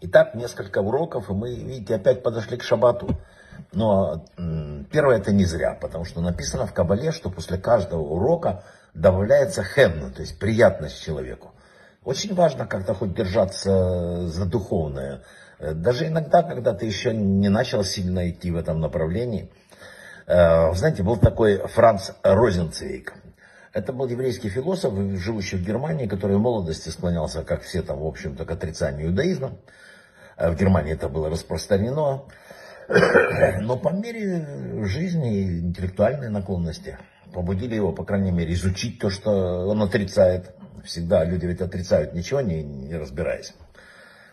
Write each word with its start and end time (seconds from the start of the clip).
Итак, 0.00 0.34
несколько 0.34 0.78
уроков, 0.80 1.30
и 1.30 1.32
мы, 1.32 1.54
видите, 1.54 1.94
опять 1.94 2.22
подошли 2.22 2.56
к 2.56 2.62
шабату. 2.62 3.08
Но 3.72 4.24
первое 4.90 5.18
это 5.18 5.32
не 5.32 5.44
зря, 5.44 5.78
потому 5.80 6.04
что 6.04 6.20
написано 6.20 6.66
в 6.66 6.72
Кабале, 6.72 7.12
что 7.12 7.30
после 7.30 7.58
каждого 7.58 8.02
урока 8.02 8.64
добавляется 8.94 9.62
хемна, 9.62 10.10
то 10.10 10.22
есть 10.22 10.38
приятность 10.38 11.02
человеку. 11.02 11.52
Очень 12.04 12.34
важно 12.34 12.66
как-то 12.66 12.94
хоть 12.94 13.14
держаться 13.14 14.26
за 14.28 14.44
духовное. 14.44 15.22
Даже 15.58 16.06
иногда, 16.08 16.42
когда 16.42 16.74
ты 16.74 16.86
еще 16.86 17.14
не 17.14 17.48
начал 17.48 17.84
сильно 17.84 18.28
идти 18.28 18.50
в 18.50 18.56
этом 18.56 18.80
направлении. 18.80 19.50
Э, 20.26 20.72
знаете, 20.74 21.02
был 21.02 21.16
такой 21.16 21.58
Франц 21.58 22.10
Розенцвейк. 22.22 23.14
Это 23.74 23.92
был 23.92 24.06
еврейский 24.06 24.48
философ, 24.50 24.94
живущий 25.18 25.56
в 25.56 25.66
Германии, 25.66 26.06
который 26.06 26.36
в 26.36 26.40
молодости 26.40 26.90
склонялся, 26.90 27.42
как 27.42 27.62
все 27.62 27.82
там, 27.82 27.98
в 27.98 28.06
общем-то, 28.06 28.44
к 28.44 28.50
отрицанию 28.52 29.08
иудаизма. 29.08 29.58
Э, 30.36 30.50
в 30.50 30.56
Германии 30.56 30.92
это 30.92 31.08
было 31.08 31.28
распространено. 31.28 32.22
Но 33.60 33.76
по 33.76 33.88
мере 33.88 34.84
жизни 34.84 35.38
и 35.38 35.58
интеллектуальной 35.58 36.30
наклонности 36.30 36.98
побудили 37.32 37.74
его, 37.74 37.92
по 37.92 38.04
крайней 38.04 38.30
мере, 38.30 38.54
изучить 38.54 39.00
то, 39.00 39.10
что 39.10 39.66
он 39.66 39.82
отрицает. 39.82 40.54
Всегда 40.84 41.24
люди 41.24 41.46
ведь 41.46 41.60
отрицают 41.60 42.14
ничего, 42.14 42.42
не, 42.42 42.62
не 42.62 42.94
разбираясь. 42.94 43.54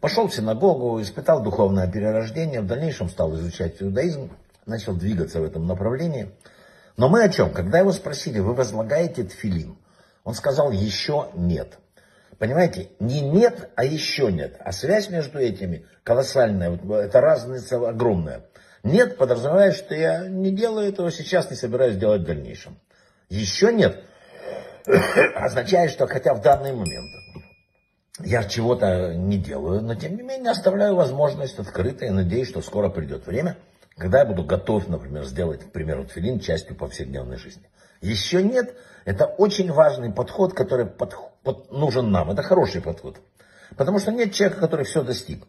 Пошел 0.00 0.28
в 0.28 0.34
синагогу, 0.34 1.02
испытал 1.02 1.42
духовное 1.42 1.90
перерождение, 1.90 2.62
в 2.62 2.66
дальнейшем 2.66 3.10
стал 3.10 3.34
изучать 3.34 3.82
иудаизм, 3.82 4.30
начал 4.64 4.94
двигаться 4.94 5.42
в 5.42 5.44
этом 5.44 5.66
направлении. 5.66 6.30
Но 6.96 7.08
мы 7.08 7.22
о 7.22 7.28
чем? 7.28 7.52
Когда 7.52 7.78
его 7.78 7.92
спросили, 7.92 8.38
вы 8.38 8.54
возлагаете 8.54 9.24
тфилин? 9.24 9.76
Он 10.24 10.34
сказал, 10.34 10.70
еще 10.70 11.28
нет. 11.34 11.78
Понимаете, 12.38 12.90
не 13.00 13.20
нет, 13.20 13.70
а 13.76 13.84
еще 13.84 14.30
нет. 14.30 14.56
А 14.60 14.72
связь 14.72 15.08
между 15.08 15.38
этими 15.38 15.86
колоссальная, 16.04 16.76
это 16.76 17.20
разница 17.20 17.76
огромная. 17.88 18.42
Нет 18.82 19.16
подразумевает, 19.16 19.74
что 19.74 19.94
я 19.94 20.28
не 20.28 20.50
делаю 20.50 20.88
этого 20.88 21.10
сейчас, 21.10 21.50
не 21.50 21.56
собираюсь 21.56 21.96
делать 21.96 22.22
в 22.22 22.26
дальнейшем. 22.26 22.78
Еще 23.28 23.72
нет 23.72 24.00
означает, 25.34 25.90
что 25.90 26.06
хотя 26.06 26.34
в 26.34 26.40
данный 26.40 26.72
момент 26.72 27.10
я 28.20 28.44
чего-то 28.44 29.14
не 29.14 29.38
делаю, 29.38 29.82
но 29.82 29.94
тем 29.94 30.16
не 30.16 30.22
менее 30.22 30.52
оставляю 30.52 30.94
возможность 30.94 31.58
открытой 31.58 32.10
надеюсь, 32.10 32.48
что 32.48 32.62
скоро 32.62 32.88
придет 32.88 33.26
время, 33.26 33.56
когда 33.96 34.20
я 34.20 34.24
буду 34.26 34.44
готов, 34.44 34.88
например, 34.88 35.24
сделать, 35.24 35.62
к 35.64 35.72
примеру, 35.72 36.04
тфилин 36.04 36.40
частью 36.40 36.76
повседневной 36.76 37.36
жизни. 37.36 37.62
Еще 38.02 38.42
нет, 38.42 38.74
это 39.04 39.26
очень 39.26 39.72
важный 39.72 40.12
подход, 40.12 40.52
который 40.52 40.86
под, 40.86 41.14
под, 41.42 41.72
нужен 41.72 42.10
нам. 42.10 42.30
Это 42.30 42.42
хороший 42.42 42.82
подход. 42.82 43.16
Потому 43.76 43.98
что 43.98 44.12
нет 44.12 44.32
человека, 44.32 44.60
который 44.60 44.84
все 44.84 45.02
достиг. 45.02 45.44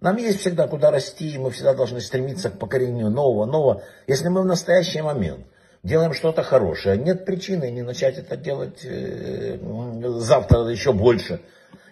Нам 0.00 0.16
есть 0.16 0.40
всегда 0.40 0.66
куда 0.66 0.90
расти, 0.90 1.38
мы 1.38 1.50
всегда 1.50 1.74
должны 1.74 2.00
стремиться 2.00 2.50
к 2.50 2.58
покорению 2.58 3.10
нового, 3.10 3.44
нового. 3.44 3.82
Если 4.06 4.28
мы 4.28 4.42
в 4.42 4.46
настоящий 4.46 5.00
момент 5.00 5.46
делаем 5.82 6.12
что-то 6.12 6.42
хорошее, 6.42 6.96
нет 6.96 7.24
причины 7.24 7.70
не 7.70 7.82
начать 7.82 8.18
это 8.18 8.36
делать 8.36 8.80
э, 8.84 9.58
завтра 10.18 10.64
еще 10.64 10.92
больше. 10.92 11.40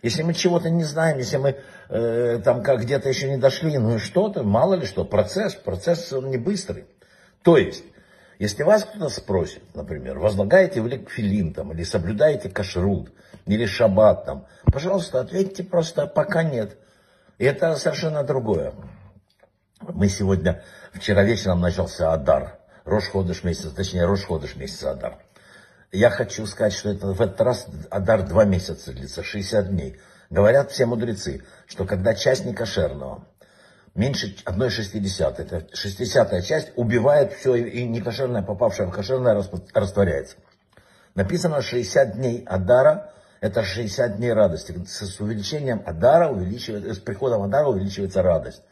Если 0.03 0.23
мы 0.23 0.33
чего-то 0.33 0.71
не 0.71 0.85
знаем, 0.85 1.19
если 1.19 1.37
мы 1.37 1.57
э, 1.89 2.41
там 2.43 2.63
как 2.63 2.81
где-то 2.81 3.09
еще 3.09 3.29
не 3.29 3.37
дошли, 3.37 3.77
ну 3.79 3.97
и 3.97 3.99
что-то, 3.99 4.43
мало 4.43 4.75
ли 4.75 4.87
что, 4.87 5.05
процесс, 5.05 5.55
процесс 5.55 6.13
он 6.13 6.31
не 6.31 6.39
быстрый. 6.39 6.87
То 7.43 7.57
есть, 7.57 7.85
если 8.39 8.63
вас 8.63 8.85
кто-то 8.85 9.11
спросит, 9.11 9.63
например, 9.75 10.19
возлагаете 10.19 10.81
вы 10.81 10.91
ли 10.91 11.07
филин 11.07 11.53
там, 11.53 11.73
или 11.73 11.83
соблюдаете 11.85 12.49
кашрут, 12.49 13.13
или 13.47 13.67
шаббат 13.67 14.25
там, 14.25 14.47
пожалуйста, 14.73 15.21
ответьте 15.21 15.63
просто 15.63 16.07
пока 16.07 16.43
нет. 16.43 16.79
И 17.37 17.45
это 17.45 17.77
совершенно 17.77 18.23
другое. 18.25 18.73
Мы 19.81 20.09
сегодня, 20.09 20.63
вчера 20.93 21.23
вечером 21.23 21.61
начался 21.61 22.13
Адар, 22.13 22.59
Рошходыш 22.85 23.45
месяц, 23.45 23.71
точнее 23.73 24.07
Рошходыш 24.07 24.57
месяц 24.57 24.85
Адар. 24.85 25.19
Я 25.93 26.11
хочу 26.11 26.47
сказать, 26.47 26.73
что 26.73 26.91
это 26.91 27.09
в 27.09 27.21
этот 27.21 27.41
раз 27.41 27.67
Адар 27.91 28.23
два 28.23 28.45
месяца 28.45 28.93
длится, 28.93 29.23
60 29.23 29.71
дней. 29.71 29.99
Говорят 30.31 30.71
все 30.71 30.87
мудрецы, 30.87 31.43
что 31.67 31.85
когда 31.85 32.15
часть 32.15 32.45
некошерного 32.45 33.27
меньше 33.95 34.37
1,60, 34.45 35.35
это 35.39 35.77
60 35.77 36.45
часть, 36.45 36.73
убивает 36.77 37.33
все, 37.33 37.57
и 37.57 37.85
некошерное, 37.85 38.43
попавшее 38.43 38.87
в 38.89 38.93
кошерное, 38.93 39.35
растворяется. 39.75 40.37
Написано 41.17 41.61
60 41.61 42.17
дней 42.17 42.45
Адара, 42.47 43.13
это 43.41 43.65
60 43.65 44.17
дней 44.17 44.33
радости. 44.33 44.73
С 44.87 45.19
увеличением 45.19 45.83
Адара 45.87 46.29
увеличивается, 46.29 46.95
с 46.95 46.99
приходом 46.99 47.43
Адара 47.43 47.67
увеличивается 47.67 48.23
радость. 48.23 48.63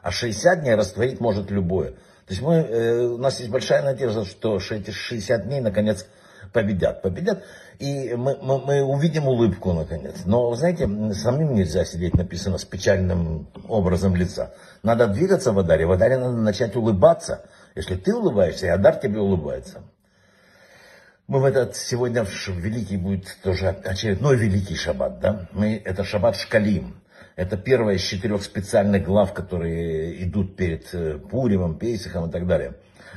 А 0.00 0.12
60 0.12 0.60
дней 0.60 0.74
растворить 0.76 1.18
может 1.18 1.50
любое. 1.50 1.90
То 1.90 2.28
есть 2.28 2.42
мы, 2.42 2.54
э, 2.54 3.00
у 3.06 3.18
нас 3.18 3.40
есть 3.40 3.50
большая 3.50 3.82
надежда, 3.82 4.24
что 4.24 4.58
эти 4.58 4.90
60 4.90 5.46
дней 5.46 5.60
наконец 5.60 6.06
победят. 6.52 7.02
Победят, 7.02 7.42
и 7.78 8.14
мы, 8.14 8.38
мы, 8.40 8.58
мы 8.58 8.82
увидим 8.82 9.26
улыбку 9.26 9.72
наконец. 9.72 10.22
Но, 10.24 10.54
знаете, 10.54 10.86
самим 11.14 11.54
нельзя 11.54 11.84
сидеть, 11.84 12.14
написано, 12.14 12.58
с 12.58 12.64
печальным 12.64 13.48
образом 13.68 14.14
лица. 14.14 14.54
Надо 14.82 15.06
двигаться 15.08 15.52
в 15.52 15.58
Адаре, 15.58 15.86
в 15.86 15.92
Адаре 15.92 16.18
надо 16.18 16.36
начать 16.36 16.76
улыбаться. 16.76 17.44
Если 17.74 17.96
ты 17.96 18.14
улыбаешься, 18.14 18.66
и 18.66 18.70
Адар 18.70 18.96
тебе 18.96 19.18
улыбается. 19.18 19.82
Мы 21.26 21.40
в 21.40 21.44
этот 21.44 21.76
сегодня 21.76 22.26
великий 22.48 22.96
будет 22.96 23.24
тоже 23.42 23.68
очередной 23.68 24.36
великий 24.36 24.76
шаббат, 24.76 25.20
да? 25.20 25.48
Мы, 25.52 25.80
это 25.84 26.04
шаббат 26.04 26.36
Шкалим. 26.36 26.96
Это 27.36 27.56
первая 27.56 27.96
из 27.96 28.02
четырех 28.02 28.42
специальных 28.42 29.04
глав, 29.04 29.32
которые 29.32 30.22
идут 30.22 30.56
перед 30.56 30.92
э, 30.92 31.18
Пуримом, 31.18 31.78
Пейсихом 31.78 32.28
и 32.28 32.32
так 32.32 32.46
далее. 32.46 32.74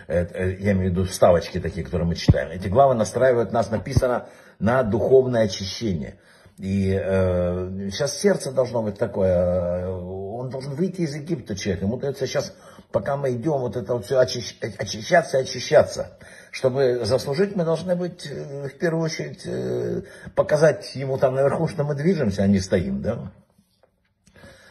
Э, 0.07 0.55
я 0.59 0.71
имею 0.73 0.89
в 0.89 0.91
виду 0.91 1.05
вставочки 1.05 1.59
такие, 1.59 1.85
которые 1.85 2.07
мы 2.07 2.15
читаем. 2.15 2.51
Эти 2.51 2.67
главы 2.67 2.95
настраивают 2.95 3.51
нас, 3.51 3.69
написано, 3.69 4.27
на 4.59 4.83
духовное 4.83 5.43
очищение. 5.43 6.19
И 6.57 6.89
э, 6.89 7.89
сейчас 7.91 8.17
сердце 8.17 8.51
должно 8.51 8.81
быть 8.81 8.97
такое, 8.97 9.29
э, 9.29 9.89
он 9.89 10.49
должен 10.49 10.73
выйти 10.73 11.01
из 11.01 11.13
Египта 11.13 11.55
человек. 11.55 11.83
Ему 11.83 11.97
дается 11.97 12.25
сейчас, 12.27 12.53
пока 12.91 13.17
мы 13.17 13.33
идем, 13.33 13.59
вот 13.59 13.75
это 13.75 13.93
вот 13.93 14.05
все 14.05 14.19
очищ, 14.19 14.57
очищаться, 14.61 15.39
очищаться. 15.39 16.17
Чтобы 16.51 17.01
заслужить, 17.03 17.57
мы 17.57 17.65
должны 17.65 17.97
быть, 17.97 18.25
э, 18.27 18.69
в 18.69 18.77
первую 18.77 19.03
очередь, 19.03 19.41
э, 19.45 20.03
показать 20.33 20.95
ему 20.95 21.17
там 21.17 21.35
наверху, 21.35 21.67
что 21.67 21.83
мы 21.83 21.93
движемся, 21.93 22.43
а 22.43 22.47
не 22.47 22.61
стоим, 22.61 23.01
да. 23.01 23.33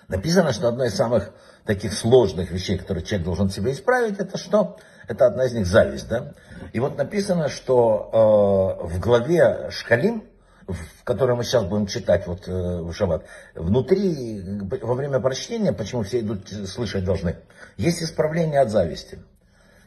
Написано, 0.08 0.52
что 0.52 0.68
одно 0.68 0.84
из 0.84 0.94
самых 0.94 1.32
таких 1.66 1.92
сложных 1.92 2.50
вещей, 2.50 2.78
которые 2.78 3.04
человек 3.04 3.26
должен 3.26 3.50
себе 3.50 3.72
исправить, 3.72 4.18
это 4.18 4.38
что? 4.38 4.78
Это 5.09 5.26
одна 5.26 5.44
из 5.44 5.53
них 5.53 5.66
зависть, 5.66 6.09
да? 6.09 6.32
И 6.72 6.81
вот 6.81 6.97
написано, 6.97 7.48
что 7.48 8.81
э, 8.82 8.87
в 8.87 9.00
главе 9.00 9.69
Шкалим, 9.70 10.25
в 10.66 11.04
которой 11.04 11.37
мы 11.37 11.44
сейчас 11.44 11.65
будем 11.65 11.87
читать 11.87 12.26
вот 12.26 12.48
э, 12.48 12.53
в 12.53 12.92
шаббат, 12.92 13.25
внутри, 13.54 14.43
во 14.82 14.94
время 14.94 15.20
прочтения, 15.20 15.72
почему 15.72 16.03
все 16.03 16.20
идут 16.20 16.48
слышать 16.48 17.04
должны, 17.04 17.37
есть 17.76 18.03
исправление 18.03 18.60
от 18.60 18.70
зависти. 18.70 19.19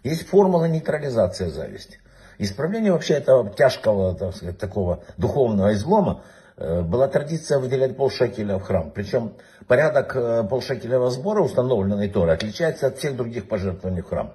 Есть 0.03 0.27
формула 0.27 0.65
нейтрализации 0.65 1.49
зависти. 1.49 1.99
Исправление 2.37 2.91
вообще 2.91 3.15
этого 3.15 3.49
тяжкого, 3.49 4.15
так 4.15 4.35
сказать, 4.35 4.59
такого 4.59 5.03
духовного 5.17 5.73
излома, 5.73 6.23
Э, 6.57 6.81
была 6.81 7.07
традиция 7.07 7.59
выделять 7.59 7.95
полшекеля 7.95 8.57
в 8.57 8.63
храм. 8.63 8.89
Причем 8.91 9.33
порядок 9.67 10.15
э, 10.15 10.43
полшекелевого 10.43 11.11
сбора, 11.11 11.41
установленный 11.41 12.09
Торой, 12.09 12.33
отличается 12.33 12.87
от 12.87 12.97
всех 12.97 13.15
других 13.15 13.47
пожертвований 13.47 14.01
в 14.01 14.07
храм. 14.07 14.33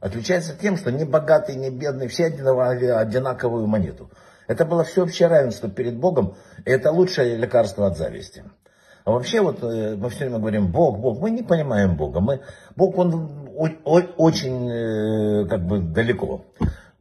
Отличается 0.00 0.56
тем, 0.60 0.76
что 0.76 0.90
ни 0.90 1.04
богатый, 1.04 1.54
ни 1.56 1.70
бедный, 1.70 2.08
все 2.08 2.26
одинаковые 2.26 2.94
одинаковую 2.94 3.66
монету. 3.66 4.10
Это 4.46 4.64
было 4.64 4.84
всеобщее 4.84 5.28
равенство 5.28 5.68
перед 5.68 5.96
Богом, 5.96 6.34
и 6.64 6.70
это 6.70 6.90
лучшее 6.90 7.36
лекарство 7.36 7.86
от 7.86 7.96
зависти. 7.96 8.44
А 9.04 9.12
вообще 9.12 9.40
вот 9.40 9.62
э, 9.62 9.94
мы 9.96 10.10
все 10.10 10.20
время 10.20 10.38
говорим 10.38 10.72
Бог, 10.72 10.98
Бог, 10.98 11.20
мы 11.20 11.30
не 11.30 11.42
понимаем 11.42 11.96
Бога. 11.96 12.20
Мы, 12.20 12.40
Бог, 12.74 12.98
он 12.98 13.48
очень 14.16 15.48
как 15.48 15.64
бы 15.64 15.78
далеко. 15.78 16.44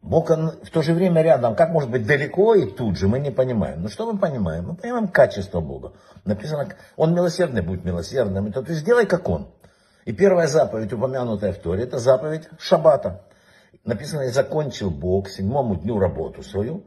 Бог 0.05 0.29
он 0.29 0.51
в 0.61 0.69
то 0.69 0.83
же 0.83 0.93
время 0.93 1.23
рядом, 1.23 1.55
как 1.55 1.71
может 1.71 1.89
быть 1.89 2.05
далеко 2.05 2.53
и 2.53 2.69
тут 2.69 2.95
же, 2.95 3.07
мы 3.07 3.19
не 3.19 3.31
понимаем. 3.31 3.81
Но 3.81 3.89
что 3.89 4.11
мы 4.11 4.19
понимаем? 4.19 4.67
Мы 4.67 4.75
понимаем 4.75 5.07
качество 5.07 5.61
Бога. 5.61 5.93
Написано, 6.25 6.67
он 6.95 7.15
милосердный 7.15 7.63
будет 7.63 7.83
милосердным. 7.83 8.51
То 8.51 8.61
есть 8.61 8.81
сделай 8.81 9.07
как 9.07 9.27
он. 9.27 9.47
И 10.05 10.13
первая 10.13 10.47
заповедь, 10.47 10.93
упомянутая 10.93 11.51
в 11.51 11.57
Торе, 11.57 11.83
это 11.83 11.97
заповедь 11.97 12.47
Шаббата. 12.59 13.23
Написано, 13.83 14.21
и 14.21 14.29
закончил 14.29 14.91
Бог 14.91 15.29
седьмому 15.29 15.75
дню 15.75 15.99
работу 15.99 16.43
свою 16.43 16.83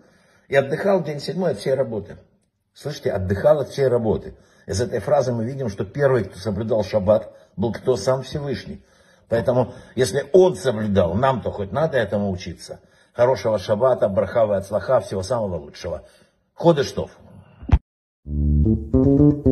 и 0.48 0.54
отдыхал 0.54 1.02
день 1.02 1.20
седьмой 1.20 1.52
от 1.52 1.58
всей 1.58 1.74
работы. 1.74 2.16
Слышите, 2.72 3.10
отдыхал 3.10 3.60
от 3.60 3.68
всей 3.70 3.88
работы. 3.88 4.34
Из 4.66 4.80
этой 4.80 5.00
фразы 5.00 5.32
мы 5.32 5.44
видим, 5.44 5.68
что 5.68 5.84
первый, 5.84 6.24
кто 6.24 6.38
соблюдал 6.38 6.84
шаббат, 6.84 7.32
был 7.56 7.72
кто 7.72 7.96
сам 7.96 8.22
Всевышний. 8.22 8.84
Поэтому, 9.28 9.74
если 9.94 10.24
он 10.32 10.54
соблюдал, 10.54 11.14
нам-то 11.14 11.50
хоть 11.50 11.72
надо 11.72 11.98
этому 11.98 12.30
учиться. 12.30 12.80
Хорошего 13.12 13.58
шаббата, 13.58 14.08
брахава 14.08 14.56
от 14.56 14.66
слаха, 14.66 15.00
всего 15.00 15.22
самого 15.22 15.56
лучшего. 15.56 16.04
Ходыштов. 16.54 17.10
Thank 18.24 19.46
you. 19.46 19.47